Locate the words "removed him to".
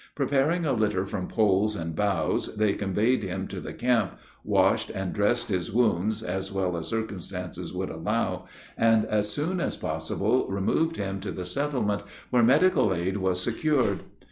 10.49-11.29